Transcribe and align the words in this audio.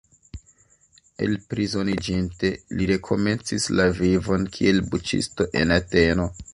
Elprizoniĝinte, 1.25 2.51
li 2.79 2.89
rekomencis 2.95 3.71
la 3.81 3.89
vivon 4.03 4.51
kiel 4.59 4.85
buĉisto 4.93 5.53
en 5.63 5.81
Ateno. 5.83 6.33